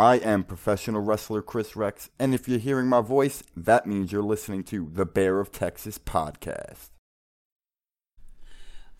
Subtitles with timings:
[0.00, 4.22] I am professional wrestler Chris Rex, and if you're hearing my voice, that means you're
[4.22, 6.88] listening to the Bear of Texas podcast.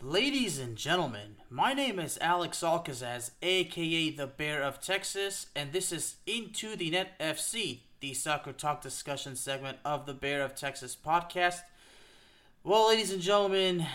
[0.03, 5.91] Ladies and gentlemen, my name is Alex Alcazaz, aka the Bear of Texas, and this
[5.91, 10.95] is Into the Net FC, the soccer talk discussion segment of the Bear of Texas
[11.03, 11.63] podcast.
[12.63, 13.87] Well, ladies and gentlemen,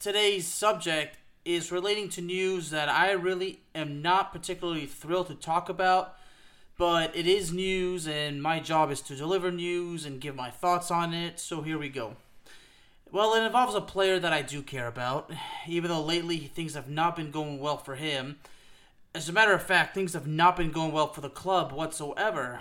[0.00, 5.68] today's subject is relating to news that I really am not particularly thrilled to talk
[5.68, 6.16] about,
[6.80, 10.90] but it is news, and my job is to deliver news and give my thoughts
[10.90, 12.16] on it, so here we go.
[13.12, 15.30] Well, it involves a player that I do care about,
[15.68, 18.38] even though lately things have not been going well for him.
[19.14, 22.60] As a matter of fact, things have not been going well for the club whatsoever.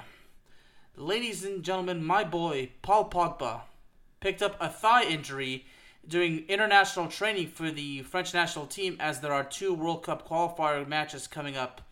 [0.97, 3.61] Ladies and gentlemen, my boy, Paul Pogba,
[4.19, 5.65] picked up a thigh injury
[6.05, 10.85] during international training for the French national team as there are two World Cup qualifier
[10.85, 11.83] matches coming up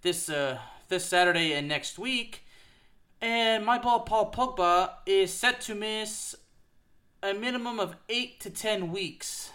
[0.00, 0.58] this uh,
[0.94, 2.44] this Saturday and next week.
[3.20, 6.36] And my ball Paul Pogba is set to miss
[7.20, 9.50] a minimum of 8 to 10 weeks.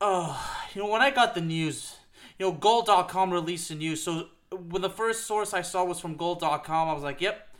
[0.00, 1.94] Oh, you know when I got the news,
[2.40, 4.02] you know goal.com released the news.
[4.02, 7.54] So when the first source I saw was from goal.com, I was like, "Yep,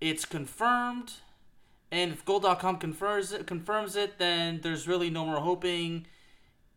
[0.00, 1.12] it's confirmed."
[1.92, 6.06] And if Goal.com confirms it, confirms it, then there's really no more hoping.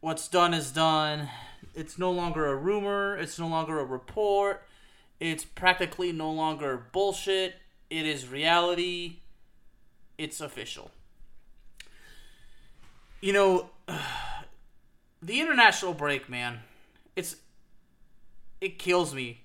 [0.01, 1.29] What's done is done.
[1.73, 3.17] It's no longer a rumor.
[3.17, 4.66] It's no longer a report.
[5.19, 7.55] It's practically no longer bullshit.
[7.89, 9.17] It is reality.
[10.17, 10.91] It's official.
[13.21, 13.69] You know,
[15.21, 16.59] the international break, man.
[17.15, 17.37] It's
[18.61, 19.41] it kills me.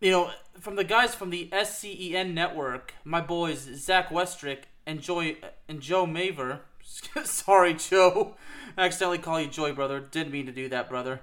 [0.00, 5.36] You know, from the guys from the SCEN network, my boys Zach Westrick and Joy
[5.68, 6.60] and Joe Maver.
[7.24, 8.34] Sorry, Joe.
[8.76, 10.00] I accidentally call you Joy, brother.
[10.00, 11.20] Didn't mean to do that, brother.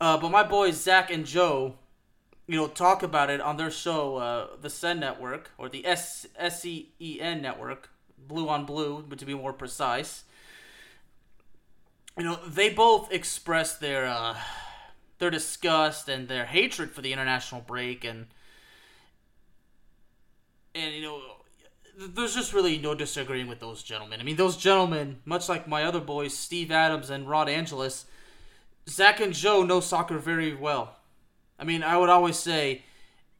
[0.00, 1.74] Uh, but my boys Zach and Joe,
[2.52, 6.26] you know, talk about it on their show, uh, the SEN network or the S-
[6.38, 10.24] SCEN network, Blue on Blue, but to be more precise.
[12.18, 14.36] You know, they both express their uh,
[15.18, 18.26] their disgust and their hatred for the international break and
[20.74, 21.22] and you know
[21.96, 24.20] there's just really no disagreeing with those gentlemen.
[24.20, 28.04] I mean, those gentlemen, much like my other boys, Steve Adams and Rod Angeles,
[28.86, 30.96] Zach and Joe know soccer very well.
[31.58, 32.82] I mean, I would always say,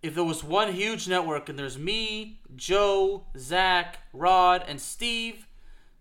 [0.02, 5.46] if there was one huge network and there's me, Joe, Zach, Rod, and Steve,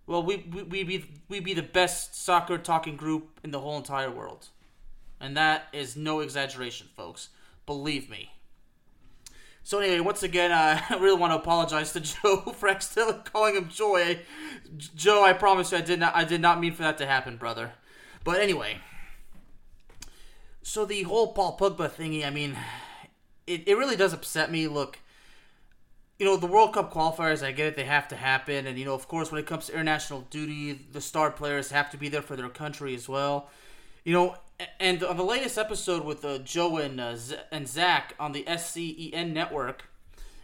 [0.08, 3.78] well, we we we be we be the best soccer talking group in the whole
[3.78, 4.50] entire world,
[5.20, 7.30] and that is no exaggeration, folks.
[7.66, 8.32] Believe me.
[9.64, 13.56] So anyway, once again, uh, I really want to apologize to Joe for still calling
[13.56, 14.20] him Joy.
[14.96, 17.38] Joe, I promise you, I did not, I did not mean for that to happen,
[17.38, 17.74] brother.
[18.24, 18.80] But anyway,
[20.64, 22.58] so the whole Paul Pogba thingy, I mean,
[23.48, 24.68] it, it really does upset me.
[24.68, 25.00] Look,
[26.20, 28.68] you know, the World Cup qualifiers, I get it, they have to happen.
[28.68, 31.90] And, you know, of course, when it comes to international duty, the star players have
[31.92, 33.50] to be there for their country as well.
[34.04, 34.36] You know,
[34.80, 38.44] and on the latest episode with uh, Joe and uh, Z- and Zach on the
[38.48, 39.86] SCEN network,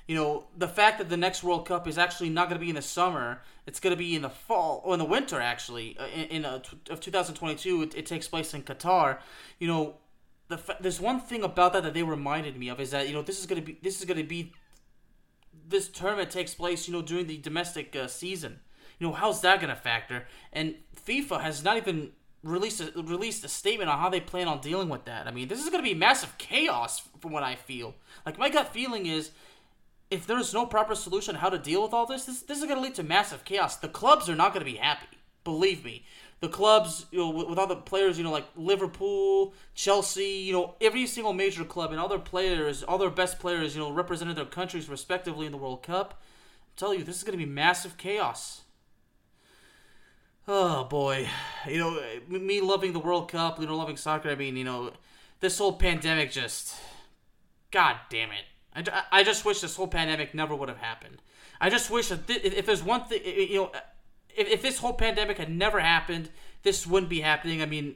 [0.07, 2.69] you know the fact that the next World Cup is actually not going to be
[2.69, 5.41] in the summer; it's going to be in the fall or in the winter.
[5.41, 9.17] Actually, uh, in, in uh, of 2022, it, it, takes place in Qatar.
[9.59, 9.95] You know,
[10.47, 13.13] the fa- there's one thing about that that they reminded me of is that you
[13.13, 14.53] know this is to be this is to be
[15.67, 18.59] this tournament takes place you know during the domestic uh, season.
[18.99, 20.25] You know how's that to factor?
[20.53, 22.11] And FIFA has not even
[22.44, 25.27] released a, released a statement on how they plan on dealing with that.
[25.27, 27.95] I mean, this is to be massive chaos from what I feel.
[28.25, 29.31] Like my gut feeling is
[30.09, 32.77] if there's no proper solution how to deal with all this, this, this is going
[32.77, 33.75] to lead to massive chaos.
[33.75, 35.07] The clubs are not going to be happy.
[35.44, 36.05] Believe me.
[36.39, 40.53] The clubs, you know, with, with all the players, you know, like Liverpool, Chelsea, you
[40.53, 43.91] know, every single major club and all their players, all their best players, you know,
[43.91, 46.21] represented their countries respectively in the World Cup.
[46.21, 48.61] I'm telling you, this is going to be massive chaos.
[50.47, 51.27] Oh boy,
[51.67, 51.99] you know,
[52.29, 54.29] me loving the World Cup, you know, loving soccer.
[54.29, 54.91] I mean, you know,
[55.39, 56.75] this whole pandemic just,
[57.71, 58.45] god damn it.
[58.75, 61.21] I, I just wish this whole pandemic never would have happened.
[61.59, 63.71] I just wish that th- if there's one thing, you know,
[64.37, 66.29] if, if this whole pandemic had never happened,
[66.63, 67.61] this wouldn't be happening.
[67.61, 67.95] I mean,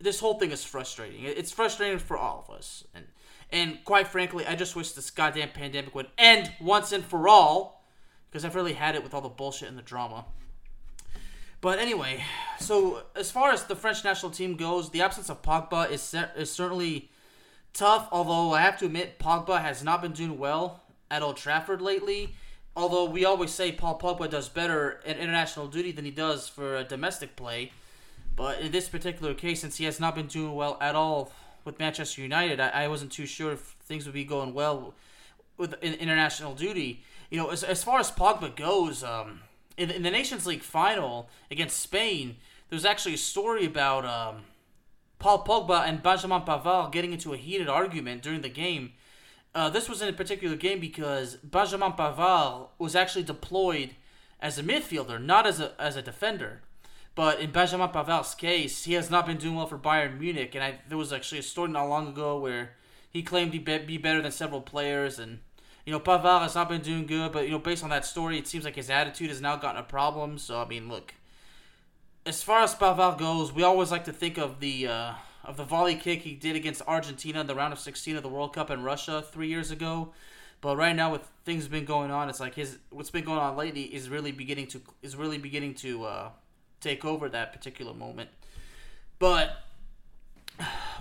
[0.00, 1.24] this whole thing is frustrating.
[1.24, 3.06] It's frustrating for all of us, and
[3.52, 7.84] and quite frankly, I just wish this goddamn pandemic would end once and for all,
[8.30, 10.26] because I've really had it with all the bullshit and the drama.
[11.60, 12.24] But anyway,
[12.58, 16.50] so as far as the French national team goes, the absence of Pogba is is
[16.50, 17.10] certainly
[17.72, 18.08] tough.
[18.10, 22.34] Although I have to admit, Pogba has not been doing well at Old Trafford lately.
[22.80, 26.82] Although we always say Paul Pogba does better in international duty than he does for
[26.84, 27.72] domestic play,
[28.34, 31.30] but in this particular case, since he has not been doing well at all
[31.66, 34.94] with Manchester United, I, I wasn't too sure if things would be going well
[35.58, 37.02] with in international duty.
[37.28, 39.40] You know, as, as far as Pogba goes, um,
[39.76, 42.36] in, in the Nations League final against Spain,
[42.70, 44.44] there was actually a story about um,
[45.18, 48.94] Paul Pogba and Benjamin Pavard getting into a heated argument during the game
[49.54, 53.90] uh, this was in a particular game because Benjamin Pavard was actually deployed
[54.40, 56.62] as a midfielder, not as a as a defender.
[57.14, 60.62] But in Benjamin Pavard's case, he has not been doing well for Bayern Munich, and
[60.62, 62.76] I, there was actually a story not long ago where
[63.10, 65.40] he claimed he'd be better than several players, and
[65.84, 67.32] you know Pavard has not been doing good.
[67.32, 69.80] But you know, based on that story, it seems like his attitude has now gotten
[69.80, 70.38] a problem.
[70.38, 71.14] So I mean, look,
[72.24, 75.12] as far as Pavard goes, we always like to think of the uh,
[75.50, 78.28] of the volley kick he did against Argentina in the round of 16 of the
[78.28, 80.12] World Cup in Russia three years ago.
[80.60, 83.56] But right now, with things been going on, it's like his what's been going on
[83.56, 86.28] lately is really beginning to is really beginning to uh,
[86.80, 88.30] take over that particular moment.
[89.18, 89.56] But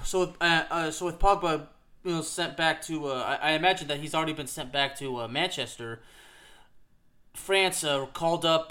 [0.04, 1.68] so uh, uh, so with Pogba,
[2.04, 4.98] you know, sent back to uh, I, I, imagine that he's already been sent back
[4.98, 6.00] to uh, Manchester.
[7.36, 8.69] France uh, called up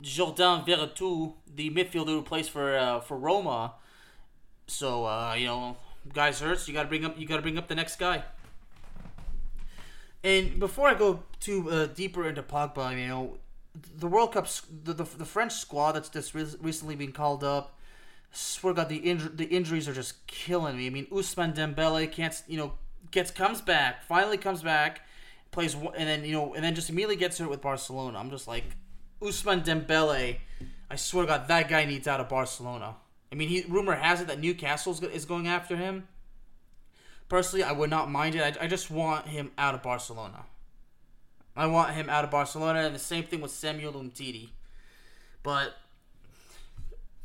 [0.00, 3.74] Jordan Veretout, the midfielder who plays for for Roma
[4.66, 5.76] so uh, you know,
[6.12, 6.66] guys hurts.
[6.68, 7.18] You got to bring up.
[7.18, 8.24] You got to bring up the next guy.
[10.22, 13.38] And before I go too uh, deeper into Pogba, you know,
[13.98, 14.48] the World Cup,
[14.84, 17.78] the, the, the French squad that's just recently been called up.
[18.32, 20.86] Swear God, the inj- the injuries are just killing me.
[20.86, 22.72] I mean, Ousmane Dembele can't, you know,
[23.10, 25.02] gets comes back, finally comes back,
[25.52, 28.18] plays, and then you know, and then just immediately gets hurt with Barcelona.
[28.18, 28.64] I'm just like,
[29.20, 30.38] Ousmane Dembele.
[30.90, 32.96] I swear God, that guy needs out of Barcelona.
[33.34, 36.06] I mean, he rumor has it that Newcastle is going after him.
[37.28, 38.42] Personally, I would not mind it.
[38.60, 40.44] I, I just want him out of Barcelona.
[41.56, 44.50] I want him out of Barcelona, and the same thing with Samuel Umtiti.
[45.42, 45.74] But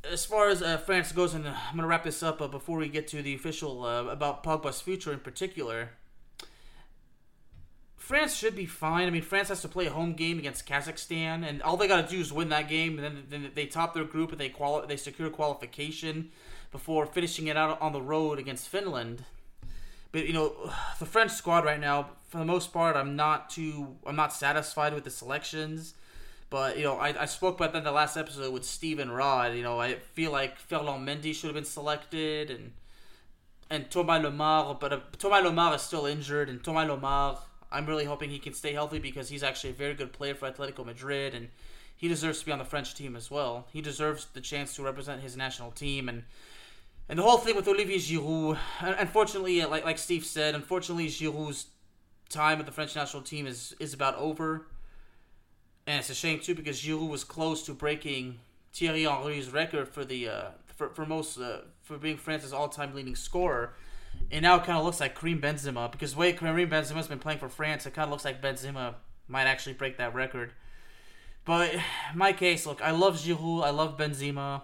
[0.03, 2.79] as far as uh, France goes, and I'm going to wrap this up uh, before
[2.79, 5.91] we get to the official uh, about Pogba's future in particular.
[8.09, 9.05] France should be fine.
[9.05, 12.09] I mean, France has to play a home game against Kazakhstan, and all they got
[12.09, 14.49] to do is win that game, and then, then they top their group and they
[14.49, 16.31] quali- they secure qualification
[16.71, 19.25] before finishing it out on the road against Finland.
[20.11, 23.97] But you know, the French squad right now, for the most part, I'm not too
[24.07, 25.93] I'm not satisfied with the selections.
[26.49, 29.53] But you know, I, I spoke about that in the last episode with Steven Rod.
[29.53, 32.71] You know, I feel like Ferland Mendy should have been selected, and
[33.69, 37.37] and Thomas Lemar, but uh, Thomas Lemar is still injured, and Thomas Lemar
[37.71, 40.49] I'm really hoping he can stay healthy because he's actually a very good player for
[40.49, 41.49] Atletico Madrid and
[41.95, 43.67] he deserves to be on the French team as well.
[43.71, 46.23] He deserves the chance to represent his national team and
[47.09, 48.59] and the whole thing with Olivier Giroud.
[48.81, 51.67] Unfortunately, like like Steve said, unfortunately Giroud's
[52.29, 54.67] time with the French national team is is about over.
[55.85, 58.39] And it's a shame too because Giroud was close to breaking
[58.73, 63.15] Thierry Henry's record for the uh, for, for most uh, for being France's all-time leading
[63.15, 63.73] scorer
[64.31, 67.19] and now it kind of looks like Karim Benzema because the way Karim Benzema's been
[67.19, 68.95] playing for France, it kind of looks like Benzema
[69.27, 70.53] might actually break that record.
[71.45, 71.73] But
[72.13, 74.63] my case, look, I love Giroud, I love Benzema,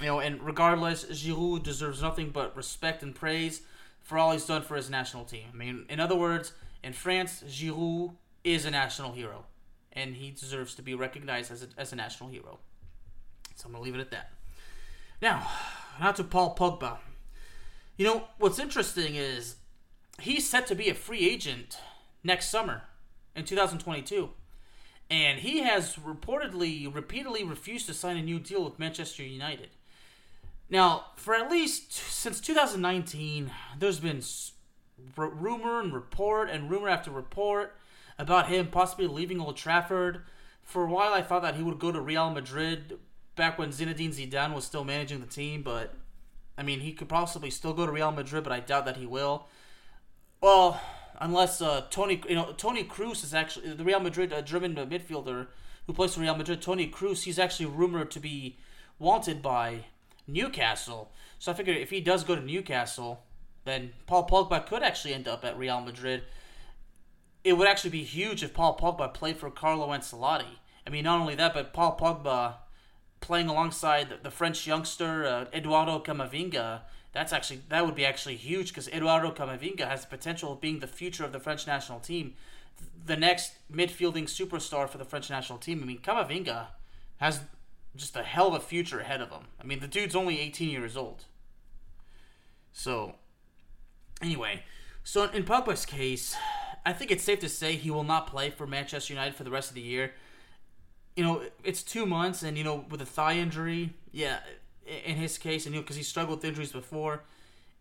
[0.00, 3.62] you know, and regardless, Giroud deserves nothing but respect and praise
[4.02, 5.46] for all he's done for his national team.
[5.52, 9.44] I mean, in other words, in France, Giroud is a national hero,
[9.92, 12.58] and he deserves to be recognized as a, as a national hero.
[13.56, 14.30] So I'm gonna leave it at that.
[15.20, 15.48] Now,
[15.98, 16.98] now to Paul Pogba.
[17.96, 19.56] You know, what's interesting is
[20.20, 21.78] he's set to be a free agent
[22.22, 22.82] next summer
[23.34, 24.30] in 2022.
[25.08, 29.68] And he has reportedly, repeatedly refused to sign a new deal with Manchester United.
[30.68, 34.20] Now, for at least since 2019, there's been
[35.16, 37.76] rumor and report and rumor after report
[38.18, 40.22] about him possibly leaving Old Trafford.
[40.62, 42.98] For a while, I thought that he would go to Real Madrid,
[43.36, 45.94] back when Zinedine Zidane was still managing the team, but
[46.58, 49.06] I mean, he could possibly still go to Real Madrid, but I doubt that he
[49.06, 49.46] will.
[50.40, 50.80] Well,
[51.18, 55.48] unless uh, Toni, you know, Toni Kroos is actually the Real Madrid uh, German midfielder
[55.86, 56.62] who plays for Real Madrid.
[56.62, 58.58] Toni Kroos, he's actually rumored to be
[58.98, 59.84] wanted by
[60.26, 61.12] Newcastle.
[61.38, 63.22] So I figure if he does go to Newcastle,
[63.64, 66.24] then Paul Pogba could actually end up at Real Madrid.
[67.44, 70.58] It would actually be huge if Paul Pogba played for Carlo Ancelotti.
[70.86, 72.54] I mean, not only that, but Paul Pogba
[73.26, 76.82] playing alongside the, French youngster uh, Eduardo Camavinga.
[77.12, 80.78] That's actually that would be actually huge because Eduardo Camavinga has the potential of being
[80.78, 82.34] the future of the French national team,
[83.04, 85.82] the next midfielding superstar for the French national team.
[85.82, 86.66] I mean, Camavinga
[87.16, 87.40] has
[87.96, 89.46] just a hell of a future ahead of him.
[89.60, 91.24] I mean, the dude's only 18 years old.
[92.72, 93.14] So,
[94.22, 94.62] anyway,
[95.02, 96.36] so in Pogba's case,
[96.84, 99.50] I think it's safe to say he will not play for Manchester United for the
[99.50, 100.12] rest of the year.
[101.16, 104.38] You know, it's two months, and you know, with a thigh injury, yeah,
[104.86, 107.24] in his case, and you know, because he struggled with injuries before,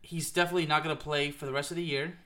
[0.01, 2.17] he's definitely not going to play for the rest of the year.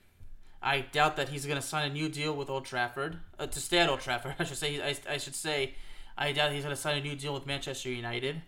[0.62, 3.60] I doubt that he's going to sign a new deal with Old Trafford uh, to
[3.60, 4.36] stay at Old Trafford.
[4.38, 4.80] I should say.
[4.80, 5.74] I, I should say
[6.16, 8.42] I doubt he's going to sign a new deal with Manchester United.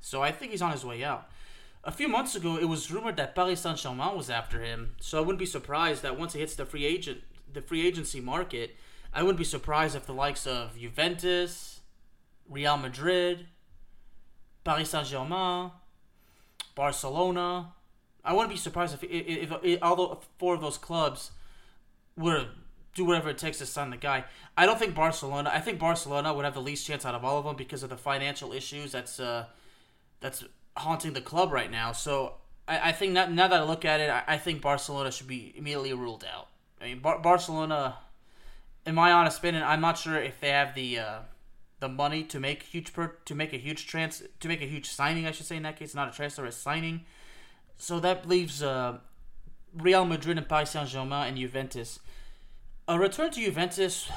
[0.00, 1.30] So I think he's on his way out.
[1.84, 4.94] A few months ago, it was rumored that Paris Saint Germain was after him.
[5.00, 8.20] So I wouldn't be surprised that once he hits the free agent, the free agency
[8.20, 8.76] market,
[9.12, 11.71] I wouldn't be surprised if the likes of Juventus,
[12.52, 13.46] Real Madrid,
[14.64, 15.70] Paris Saint Germain,
[16.74, 17.72] Barcelona.
[18.24, 21.32] I wouldn't be surprised if, if, if, if although four of those clubs
[22.16, 22.46] would
[22.94, 24.24] do whatever it takes to sign the guy.
[24.56, 25.50] I don't think Barcelona.
[25.52, 27.90] I think Barcelona would have the least chance out of all of them because of
[27.90, 29.46] the financial issues that's uh,
[30.20, 30.44] that's
[30.76, 31.92] haunting the club right now.
[31.92, 32.34] So
[32.68, 35.26] I, I think now, now that I look at it, I, I, think Barcelona should
[35.26, 36.48] be immediately ruled out.
[36.80, 37.98] I mean, Bar- Barcelona,
[38.86, 41.18] in my honest opinion, I'm not sure if they have the uh,
[41.82, 44.88] the money to make huge per- to make a huge trans to make a huge
[44.88, 45.26] signing.
[45.26, 47.04] I should say in that case, not a transfer, a signing.
[47.76, 48.98] So that leaves uh,
[49.74, 51.98] Real Madrid and Paris Saint Germain and Juventus.
[52.86, 54.08] A return to Juventus,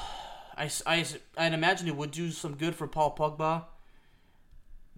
[0.56, 1.04] I, I,
[1.36, 3.64] I'd imagine it would do some good for Paul Pogba.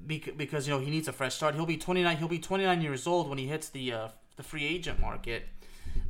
[0.06, 1.56] Because you know he needs a fresh start.
[1.56, 2.18] He'll be 29.
[2.18, 5.48] He'll be 29 years old when he hits the uh, the free agent market.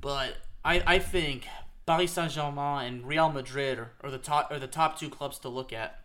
[0.01, 1.47] But I, I think
[1.87, 5.39] Paris Saint Germain and Real Madrid are, are the top are the top two clubs
[5.39, 6.03] to look at.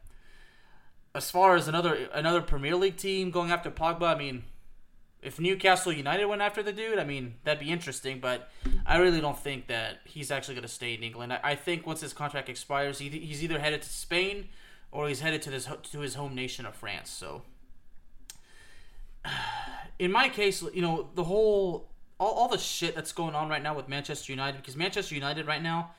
[1.16, 4.44] As far as another another Premier League team going after Pogba, I mean,
[5.22, 8.50] if Newcastle United went after the dude, I mean, that'd be interesting, but
[8.86, 11.32] I really don't think that he's actually going to stay in England.
[11.32, 14.50] I, I, think once his contract expires, he, he's either headed to Spain
[14.92, 17.10] or he's headed to this to his home nation of France.
[17.10, 17.44] So,
[20.00, 21.90] in my case, you know, the whole
[22.20, 25.48] all, all the shit that's going on right now with Manchester United because Manchester United
[25.48, 25.92] right now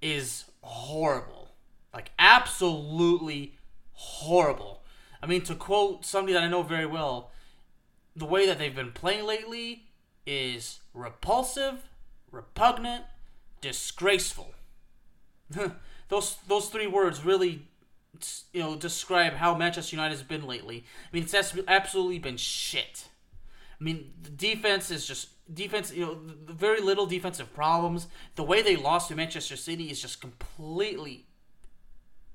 [0.00, 1.48] is horrible.
[1.92, 3.54] Like absolutely
[4.02, 4.82] horrible.
[5.22, 7.30] I mean, to quote somebody that I know very well,
[8.16, 9.84] the way that they've been playing lately
[10.26, 11.88] is repulsive,
[12.30, 13.04] repugnant,
[13.60, 14.54] disgraceful.
[16.08, 17.66] those those three words really
[18.52, 20.84] you know describe how Manchester United has been lately.
[21.04, 21.34] I mean, it's
[21.68, 23.08] absolutely been shit.
[23.80, 25.92] I mean, the defense is just defense.
[25.92, 28.08] You know, very little defensive problems.
[28.34, 31.26] The way they lost to Manchester City is just completely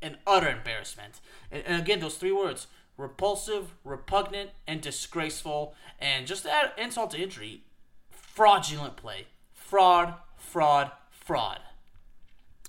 [0.02, 1.20] an utter embarrassment.
[1.52, 5.76] And, and again, those three words: repulsive, repugnant, and disgraceful.
[6.00, 7.64] And just to add insult to injury,
[8.10, 9.28] fraudulent play.
[9.54, 11.60] Fraud, fraud, fraud.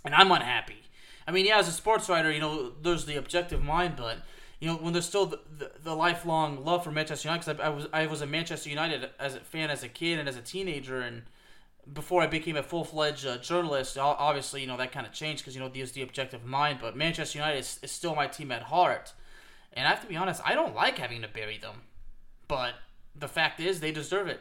[0.04, 0.82] And I'm unhappy.
[1.26, 4.18] I mean, yeah, as a sports writer, you know, there's the objective mind, but
[4.60, 7.66] you know, when there's still the, the, the lifelong love for Manchester United, because I,
[7.66, 10.36] I, was I was a Manchester United as a fan as a kid and as
[10.36, 11.22] a teenager, and
[11.92, 15.42] before I became a full fledged uh, journalist, obviously, you know, that kind of changed
[15.42, 18.52] because you know is the objective mind, but Manchester United is, is still my team
[18.52, 19.12] at heart.
[19.72, 21.82] And I have to be honest, I don't like having to bury them.
[22.46, 22.74] But
[23.14, 24.40] the fact is, they deserve it.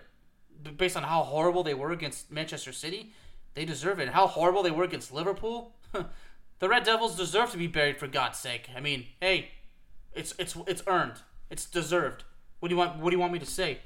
[0.77, 3.13] Based on how horrible they were against Manchester City,
[3.53, 4.09] they deserve it.
[4.09, 5.75] How horrible they were against Liverpool,
[6.59, 8.69] the Red Devils deserve to be buried for God's sake.
[8.75, 9.49] I mean, hey,
[10.13, 11.21] it's it's it's earned.
[11.49, 12.23] It's deserved.
[12.59, 12.97] What do you want?
[12.97, 13.79] What do you want me to say?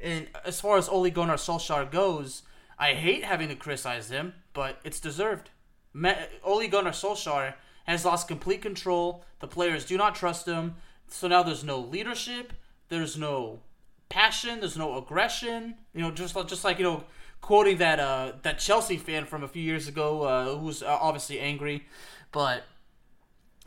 [0.00, 2.42] And as far as Ole Gunnar Solskjaer goes,
[2.78, 5.50] I hate having to criticize him, but it's deserved.
[6.44, 7.54] Ole Gunnar Solskjaer
[7.86, 9.24] has lost complete control.
[9.40, 10.76] The players do not trust him.
[11.08, 12.52] So now there's no leadership.
[12.88, 13.60] There's no
[14.08, 14.60] passion.
[14.60, 15.74] There's no aggression.
[15.94, 17.04] You know, just just like you know,
[17.40, 20.98] quoting that uh, that Chelsea fan from a few years ago uh, who was uh,
[21.00, 21.86] obviously angry,
[22.30, 22.64] but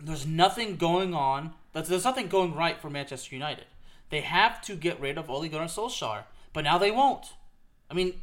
[0.02, 1.54] there's nothing going on.
[1.74, 3.66] There's nothing going right for Manchester United.
[4.10, 7.28] They have to get rid of Ole Gunnar Solskjaer, but now they won't.
[7.90, 8.22] I mean,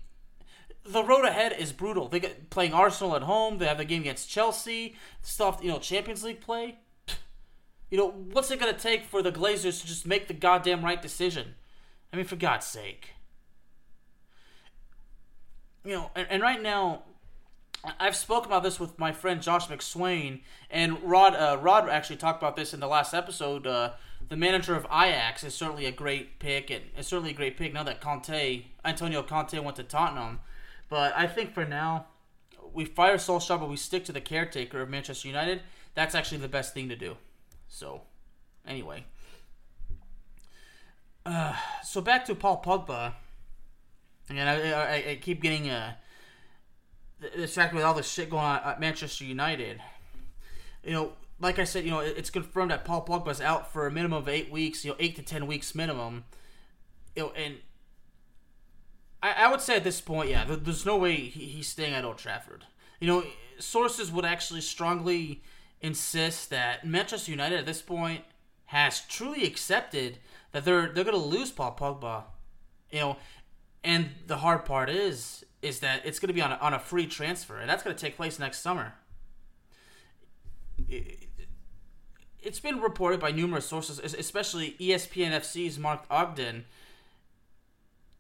[0.89, 2.09] the road ahead is brutal.
[2.09, 3.59] They get playing Arsenal at home.
[3.59, 4.97] They have the game against Chelsea.
[5.23, 6.79] Stuff, you know, Champions League play.
[7.91, 11.01] You know, what's it to take for the Glazers to just make the goddamn right
[11.01, 11.55] decision?
[12.13, 13.15] I mean, for God's sake.
[15.85, 17.05] You know, and, and right now,
[17.99, 20.41] I've spoken about this with my friend Josh McSwain,
[20.71, 21.35] and Rod.
[21.35, 23.67] Uh, Rod actually talked about this in the last episode.
[23.67, 23.93] Uh,
[24.29, 27.73] the manager of Ajax is certainly a great pick, and it's certainly a great pick
[27.73, 30.41] now that Conte, Antonio Conte, went to Tottenham.
[30.89, 32.07] But I think for now,
[32.73, 35.63] we fire Solskjaer, but we stick to the caretaker of Manchester United.
[35.95, 37.17] That's actually the best thing to do.
[37.69, 38.03] So,
[38.67, 39.05] anyway.
[41.27, 41.55] Uh,
[41.85, 43.13] so back to Paul Pogba.
[44.31, 45.95] And I, I, I keep getting uh,
[47.37, 49.81] distracted with all this shit going on at Manchester United.
[50.85, 53.91] You know, like I said, you know, it's confirmed that Paul Pogba's out for a
[53.91, 54.85] minimum of eight weeks.
[54.85, 56.25] You know, eight to ten weeks minimum.
[57.17, 57.57] You know, and
[59.23, 62.05] I, I would say at this point, yeah, there's no way he, he's staying at
[62.05, 62.65] Old Trafford.
[63.01, 63.25] You know,
[63.59, 65.43] sources would actually strongly
[65.81, 68.23] insist that Manchester United at this point
[68.67, 70.19] has truly accepted
[70.53, 72.25] that they're they're going to lose Paul Pogba.
[72.91, 73.17] You know,
[73.85, 76.79] and the hard part is is that it's going to be on a, on a
[76.79, 78.95] free transfer, and that's going to take place next summer.
[80.89, 81.25] It,
[82.41, 86.67] it's been reported by numerous sources, especially ESPN FC's Mark Ogden.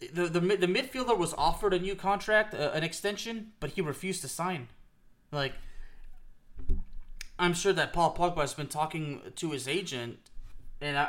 [0.01, 4.23] The, the the midfielder was offered a new contract, uh, an extension, but he refused
[4.23, 4.69] to sign.
[5.33, 5.55] Like,
[7.39, 10.19] I'm sure that Paul Pogba has been talking to his agent,
[10.81, 11.05] and I,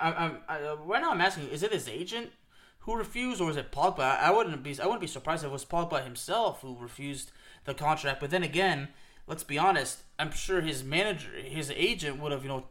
[0.47, 2.31] I, I, right now I'm asking, is it his agent
[2.79, 4.19] who refused, or is it Pogba?
[4.19, 7.31] I wouldn't be I wouldn't be surprised if it was Pogba himself who refused
[7.65, 8.19] the contract.
[8.19, 8.87] But then again,
[9.27, 9.99] let's be honest.
[10.17, 12.65] I'm sure his manager, his agent would have, you know,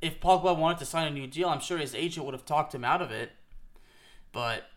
[0.00, 2.74] if Pogba wanted to sign a new deal, I'm sure his agent would have talked
[2.74, 3.32] him out of it.
[4.30, 4.68] But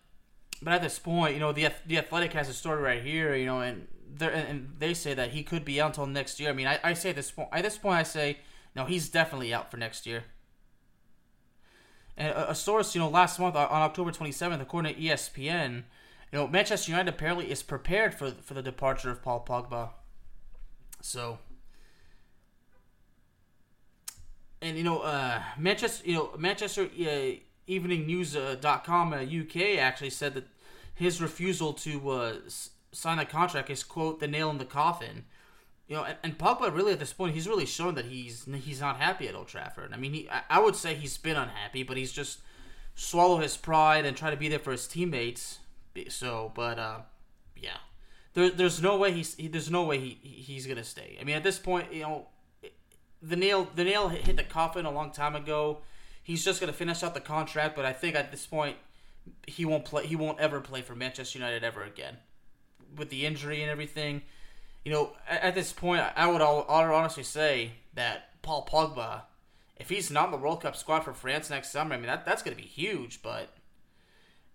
[0.62, 3.46] but at this point, you know, the the Athletic has a story right here, you
[3.46, 6.50] know, and they and they say that he could be out until next year.
[6.50, 8.38] I mean, I, I say at this point, at this point, I say
[8.76, 10.26] no, he's definitely out for next year.
[12.16, 15.84] And a, a source, you know, last month on October 27th, according to ESPN,
[16.32, 19.90] you know, Manchester United apparently is prepared for for the departure of Paul Pogba.
[21.02, 21.38] So
[24.62, 27.32] and you know, uh, Manchester, you know, Manchester uh,
[27.68, 30.48] Evening News.com uh, UK actually said that
[30.96, 32.34] his refusal to uh,
[32.92, 35.26] sign a contract is quote the nail in the coffin.
[35.88, 38.82] You know, and, and Pogba really at this point he's really shown that he's he's
[38.82, 39.94] not happy at Old Trafford.
[39.94, 42.40] I mean, he I, would say he's been unhappy, but he's just
[42.96, 45.60] swallow his pride and try to be there for his teammates.
[46.10, 47.00] So, but uh,
[47.56, 47.78] yeah,
[48.34, 51.18] there, there's no way he's he, there's no way he he's gonna stay.
[51.22, 52.28] I mean, at this point, you know,
[53.22, 55.80] the nail the nail hit the coffin a long time ago.
[56.28, 58.76] He's just gonna finish out the contract, but I think at this point
[59.48, 60.06] he won't play.
[60.06, 62.18] He won't ever play for Manchester United ever again,
[62.98, 64.24] with the injury and everything.
[64.84, 69.22] You know, at, at this point, I would all, honestly say that Paul Pogba,
[69.78, 72.26] if he's not in the World Cup squad for France next summer, I mean that
[72.26, 73.22] that's gonna be huge.
[73.22, 73.48] But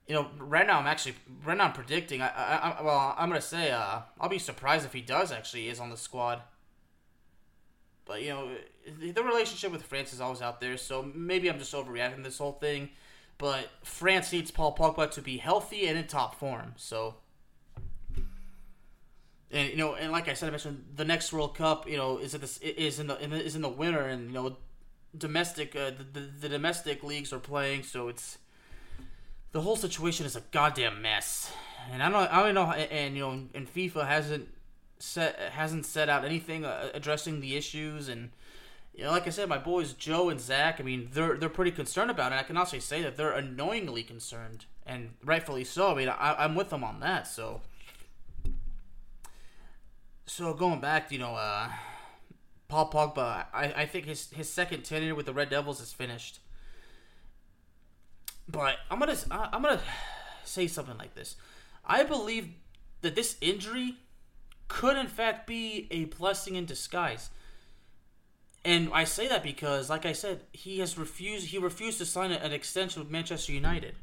[0.06, 2.20] you know, right now I'm actually right now I'm predicting.
[2.20, 5.70] I, I, I well, I'm gonna say uh, I'll be surprised if he does actually
[5.70, 6.42] is on the squad.
[8.05, 8.51] But you know,
[9.12, 12.53] the relationship with France is always out there, so maybe I'm just overreacting this whole
[12.53, 12.91] thing.
[13.38, 16.75] But France needs Paul Pogba to be healthy and in top form.
[16.77, 17.17] So,
[19.51, 21.88] and you know, and like I said, I mentioned the next World Cup.
[21.88, 24.57] You know, is it this is in the is in the winter, and you know,
[25.17, 28.38] domestic uh, the, the the domestic leagues are playing, so it's
[29.53, 31.53] the whole situation is a goddamn mess.
[31.93, 34.49] And I don't I don't know, and you know, and FIFA hasn't
[35.03, 38.31] set hasn't set out anything uh, addressing the issues and
[38.95, 40.79] you know, like I said, my boys Joe and Zach.
[40.79, 42.37] I mean, they're they're pretty concerned about it.
[42.37, 45.93] I can also say that they're annoyingly concerned, and rightfully so.
[45.93, 47.27] I mean, I, I'm with them on that.
[47.27, 47.62] So,
[50.27, 51.71] so going back, you know, uh,
[52.69, 53.47] Paul Pogba.
[53.53, 56.41] I, I think his his second tenure with the Red Devils is finished.
[58.47, 59.81] But I'm gonna I'm gonna
[60.45, 61.37] say something like this.
[61.85, 62.51] I believe
[63.01, 63.97] that this injury
[64.72, 67.28] could in fact be a blessing in disguise.
[68.64, 71.48] And I say that because, like I said, he has refused.
[71.48, 73.96] He refused to sign an extension with Manchester United.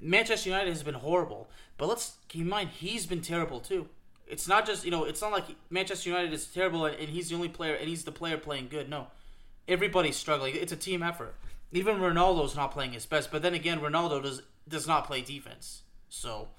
[0.00, 1.48] Manchester United has been horrible,
[1.78, 3.88] but let's keep in mind he's been terrible too.
[4.28, 7.34] It's not just you know, it's not like Manchester United is terrible and he's the
[7.34, 8.88] only player and he's the player playing good.
[8.88, 9.08] No,
[9.66, 10.54] everybody's struggling.
[10.54, 11.34] It's a team effort.
[11.72, 15.82] Even Ronaldo's not playing his best, but then again, Ronaldo does does not play defense.
[16.08, 16.50] So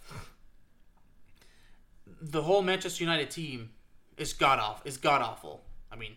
[2.22, 3.72] the whole Manchester United team
[4.18, 5.64] is god off is god awful.
[5.92, 6.16] I mean,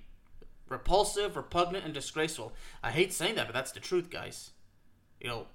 [0.68, 2.53] repulsive, repugnant, and disgraceful.
[2.83, 4.51] I hate saying that, but that's the truth, guys.
[5.20, 5.46] You know,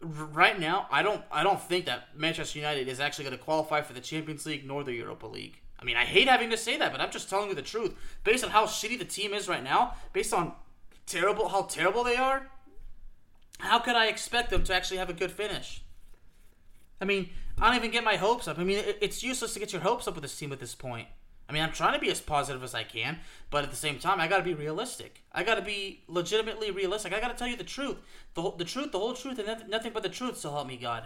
[0.00, 3.80] right now, I don't I don't think that Manchester United is actually going to qualify
[3.82, 5.60] for the Champions League nor the Europa League.
[5.80, 7.94] I mean, I hate having to say that, but I'm just telling you the truth.
[8.24, 10.52] Based on how shitty the team is right now, based on
[11.06, 12.48] terrible how terrible they are,
[13.58, 15.82] how could I expect them to actually have a good finish?
[17.00, 17.30] I mean,
[17.60, 18.58] I don't even get my hopes up.
[18.58, 21.08] I mean, it's useless to get your hopes up with this team at this point.
[21.48, 23.18] I mean, I'm trying to be as positive as I can,
[23.50, 25.22] but at the same time, I got to be realistic.
[25.32, 27.14] I got to be legitimately realistic.
[27.14, 27.96] I got to tell you the truth,
[28.34, 30.36] the the truth, the whole truth, and nothing but the truth.
[30.36, 31.04] So help me God.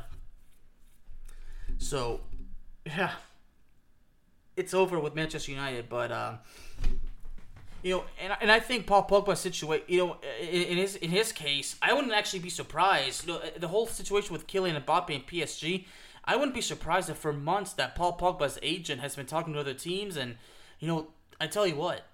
[1.78, 2.20] So,
[2.84, 3.12] yeah,
[4.56, 5.88] it's over with Manchester United.
[5.88, 6.38] But um,
[7.84, 11.30] you know, and, and I think Paul Pogba's situation, you know, in, his in his
[11.30, 13.28] case, I wouldn't actually be surprised.
[13.28, 15.84] You know, the whole situation with Kylian Mbappe and PSG
[16.24, 19.60] I wouldn't be surprised if for months that Paul Pogba's agent has been talking to
[19.60, 20.36] other teams, and
[20.78, 21.08] you know,
[21.40, 22.06] I tell you what,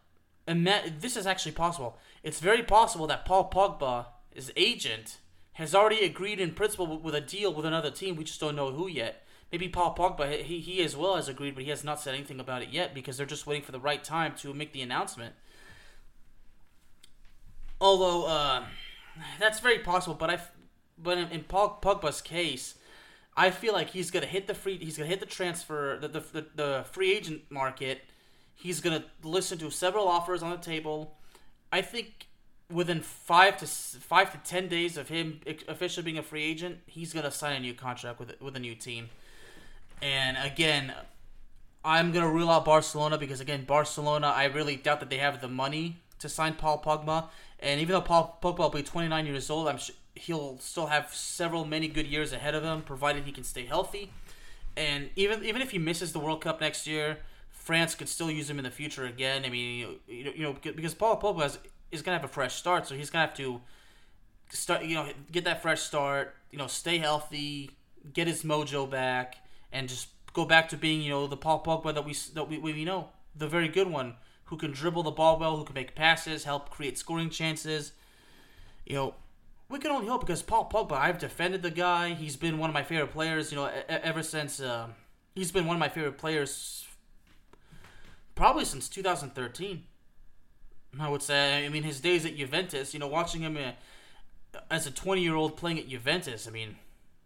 [0.47, 1.99] this is actually possible.
[2.23, 5.19] It's very possible that Paul Pogba, his agent,
[5.53, 8.17] has already agreed in principle with a deal with another team.
[8.17, 9.27] We just don't know who yet.
[9.51, 12.39] Maybe Paul Pogba, he, he as well has agreed, but he has not said anything
[12.39, 15.35] about it yet because they're just waiting for the right time to make the announcement.
[17.81, 18.65] Although uh,
[19.39, 20.39] that's very possible, but I,
[20.97, 22.75] but in, in Paul Pogba's case,
[23.39, 24.79] I feel like he's gonna hit the free.
[24.79, 28.01] He's gonna hit the transfer, the the, the, the free agent market.
[28.57, 31.17] He's gonna listen to several offers on the table.
[31.73, 32.27] I think
[32.69, 37.13] within five to five to ten days of him officially being a free agent, he's
[37.13, 39.09] gonna sign a new contract with with a new team.
[40.03, 40.93] And again,
[41.85, 45.49] I'm gonna rule out Barcelona because again, Barcelona, I really doubt that they have the
[45.49, 47.29] money to sign Paul Pogba.
[47.61, 51.15] And even though Paul Pogba will be 29 years old, I'm sure he'll still have
[51.15, 54.11] several many good years ahead of him, provided he can stay healthy.
[54.77, 57.19] And even even if he misses the World Cup next year,
[57.51, 59.45] France could still use him in the future again.
[59.45, 61.59] I mean, you know, you know because Paul Pogba is,
[61.91, 63.61] is gonna have a fresh start, so he's gonna have to
[64.51, 66.35] start, you know, get that fresh start.
[66.51, 67.71] You know, stay healthy,
[68.13, 69.37] get his mojo back,
[69.73, 72.59] and just go back to being, you know, the Paul Pogba that we that we,
[72.59, 75.95] we know, the very good one who can dribble the ball well, who can make
[75.95, 77.93] passes, help create scoring chances.
[78.87, 79.15] You know,
[79.71, 82.15] we can only hope because Paul Pogba, I've defended the guy.
[82.15, 83.53] He's been one of my favorite players.
[83.53, 84.89] You know, ever since uh,
[85.35, 86.87] he's been one of my favorite players,
[88.35, 89.85] probably since 2013.
[90.99, 91.67] I would say.
[91.67, 92.95] I mean, his days at Juventus.
[92.95, 96.49] You know, watching him uh, as a 20 year old playing at Juventus.
[96.49, 96.77] I mean,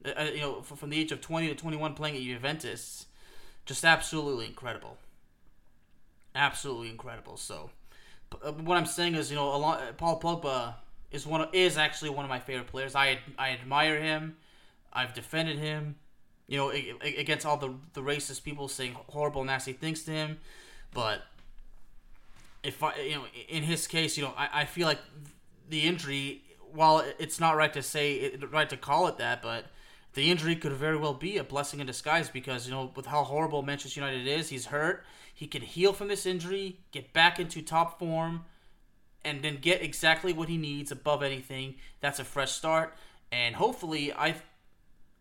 [0.05, 3.07] uh, uh you know, from the age of 20 to 21 playing at Juventus,
[3.67, 4.97] just absolutely incredible.
[6.35, 7.37] Absolutely incredible.
[7.37, 7.71] So,
[8.41, 10.75] what I'm saying is, you know, a lot, Paul Pogba
[11.13, 12.95] is one of, is actually one of my favorite players.
[12.95, 14.37] I I admire him.
[14.93, 15.97] I've defended him,
[16.47, 20.39] you know, against all the the racist people saying horrible, nasty things to him.
[20.93, 21.23] But
[22.63, 25.01] if I, you know, in his case, you know, I, I feel like
[25.69, 29.67] the injury, while it's not right to say, right to call it that, but
[30.15, 33.25] the injury could very well be a blessing in disguise because you know with how
[33.25, 35.05] horrible Manchester United is, he's hurt.
[35.35, 38.45] He can heal from this injury, get back into top form,
[39.25, 41.77] and then get exactly what he needs above anything.
[42.01, 42.95] That's a fresh start,
[43.31, 44.35] and hopefully, I,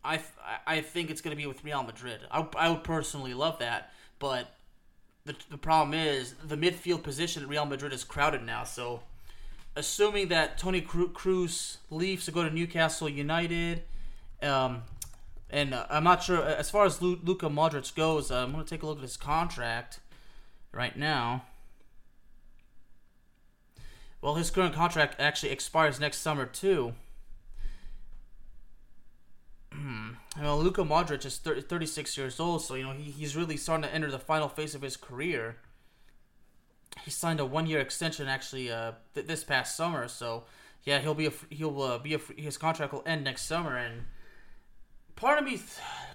[0.03, 0.19] I,
[0.65, 2.19] I think it's going to be with Real Madrid.
[2.29, 4.53] I, I would personally love that, but
[5.25, 8.63] the, the problem is the midfield position at Real Madrid is crowded now.
[8.63, 9.01] So,
[9.75, 13.83] assuming that Toni Kroos leaves to go to Newcastle United,
[14.41, 14.83] um,
[15.49, 18.31] and uh, I'm not sure as far as Lu- Luka Modric goes.
[18.31, 19.99] Uh, I'm going to take a look at his contract
[20.71, 21.43] right now.
[24.21, 26.93] Well, his current contract actually expires next summer too.
[30.39, 33.83] well, Luka Modric is 30, 36 years old, so you know he, he's really starting
[33.83, 35.57] to enter the final phase of his career.
[37.03, 40.43] He signed a one-year extension actually uh, th- this past summer, so
[40.83, 44.03] yeah, he'll be a he'll uh, be a his contract will end next summer, and
[45.15, 45.59] part of me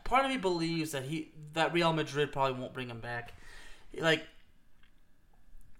[0.04, 3.32] part of me believes that he that Real Madrid probably won't bring him back.
[3.98, 4.26] Like,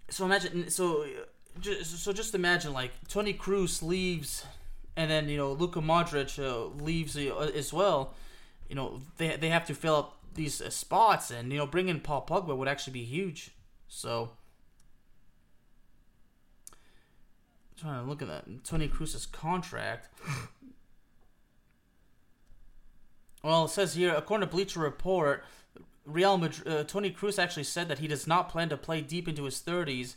[0.09, 1.05] so imagine so
[1.59, 4.45] just, so just imagine like Toni Kroos leaves,
[4.95, 8.13] and then you know Luka Modric uh, leaves uh, as well.
[8.69, 11.99] You know they they have to fill up these uh, spots, and you know bringing
[11.99, 13.51] Paul Pogba would actually be huge.
[13.87, 14.31] So.
[17.79, 20.09] Trying to look at that Toni Kroos's contract.
[23.43, 25.45] well, it says here, according to Bleacher Report,
[26.03, 29.27] Real Madrid, uh, Toni Kroos actually said that he does not plan to play deep
[29.27, 30.15] into his 30s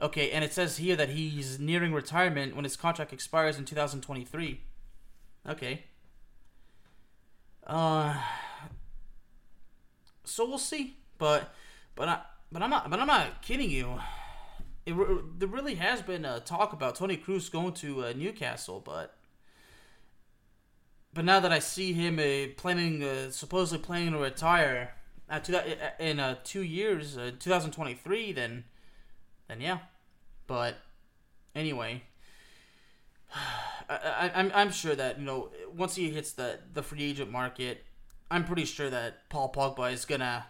[0.00, 4.60] Okay, and it says here that he's nearing retirement when his contract expires in 2023.
[5.48, 5.84] Okay.
[7.66, 8.14] Uh
[10.24, 11.52] so we'll see, but
[11.94, 12.20] but I
[12.52, 13.98] but I'm not but I'm not kidding you.
[14.86, 14.94] It,
[15.38, 19.16] there really has been a talk about Toni Kroos going to uh, Newcastle, but
[21.12, 24.94] but now that I see him uh, planning, uh, supposedly planning to retire
[25.28, 25.58] at two,
[25.98, 28.64] in uh, two years, uh, 2023, then
[29.48, 29.78] then yeah.
[30.46, 30.76] But
[31.54, 32.02] anyway,
[33.88, 37.84] I, I'm I'm sure that you know once he hits the the free agent market,
[38.30, 40.46] I'm pretty sure that Paul Pogba is gonna.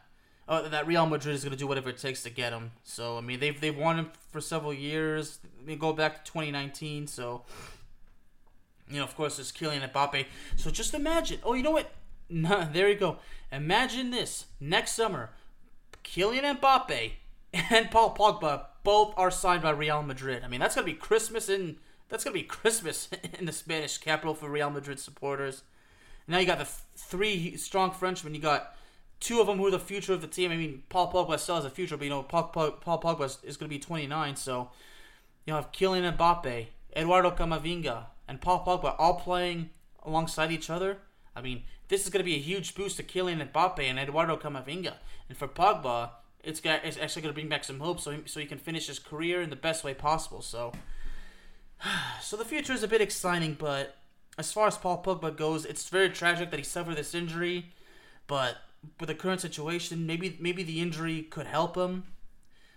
[0.48, 2.70] Uh, that Real Madrid is going to do whatever it takes to get him.
[2.82, 5.40] So I mean, they've they've won him for several years.
[5.66, 7.06] They go back to 2019.
[7.06, 7.42] So
[8.90, 10.24] you know, of course, there's Kylian Mbappe.
[10.56, 11.40] So just imagine.
[11.44, 11.90] Oh, you know what?
[12.30, 13.16] No, there you go.
[13.50, 15.30] Imagine this next summer,
[16.04, 17.12] Kylian Mbappe
[17.70, 20.42] and Paul Pogba both are signed by Real Madrid.
[20.44, 21.76] I mean, that's gonna be Christmas in
[22.08, 25.62] that's gonna be Christmas in the Spanish capital for Real Madrid supporters.
[26.26, 28.34] Now you got the th- three strong Frenchmen.
[28.34, 28.74] You got
[29.20, 30.50] two of them who are the future of the team.
[30.52, 33.24] I mean, Paul Pogba still has a future, but you know, Paul, Paul, Paul Pogba
[33.24, 34.36] is, is going to be 29.
[34.36, 34.70] So
[35.46, 39.70] you have Kylian Mbappe, Eduardo Camavinga, and Paul Pogba all playing
[40.04, 40.98] alongside each other.
[41.34, 44.36] I mean, this is going to be a huge boost to Kylian Mbappe and Eduardo
[44.36, 44.94] Camavinga.
[45.28, 46.10] And for Pogba,
[46.42, 48.58] it's got it's actually going to bring back some hope, so he, so he can
[48.58, 50.42] finish his career in the best way possible.
[50.42, 50.72] So,
[52.22, 53.96] so the future is a bit exciting, but
[54.38, 57.72] as far as Paul Pogba goes, it's very tragic that he suffered this injury.
[58.26, 58.58] But
[59.00, 62.04] with the current situation, maybe maybe the injury could help him.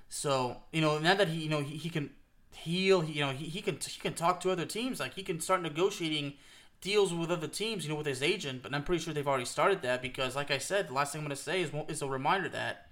[0.09, 2.09] So you know, now that he you know he, he can
[2.53, 5.23] heal, he, you know he, he can he can talk to other teams, like he
[5.23, 6.33] can start negotiating
[6.81, 8.63] deals with other teams, you know, with his agent.
[8.63, 11.21] But I'm pretty sure they've already started that because, like I said, the last thing
[11.21, 12.87] I'm going to say is is a reminder that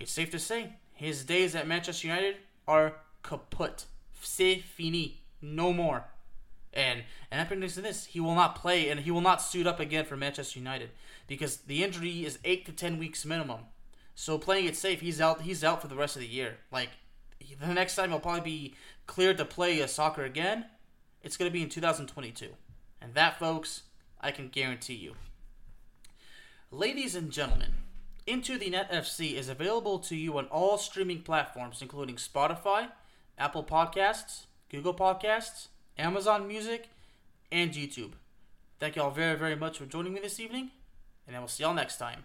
[0.00, 2.36] it's safe to say his days at Manchester United
[2.66, 3.84] are kaput.
[4.20, 5.20] C'est fini.
[5.40, 6.04] No more.
[6.72, 10.04] And and to this, he will not play and he will not suit up again
[10.04, 10.90] for Manchester United
[11.26, 13.60] because the injury is eight to ten weeks minimum.
[14.14, 15.42] So playing it safe, he's out.
[15.42, 16.58] He's out for the rest of the year.
[16.70, 16.90] Like
[17.58, 18.74] the next time he'll probably be
[19.06, 20.66] cleared to play a soccer again.
[21.22, 22.48] It's going to be in 2022,
[23.02, 23.82] and that, folks,
[24.20, 25.14] I can guarantee you.
[26.70, 27.74] Ladies and gentlemen,
[28.26, 32.88] Into the Net FC is available to you on all streaming platforms, including Spotify,
[33.38, 36.88] Apple Podcasts, Google Podcasts, Amazon Music,
[37.50, 38.12] and YouTube.
[38.78, 40.70] Thank you all very, very much for joining me this evening,
[41.26, 42.24] and I will see y'all next time.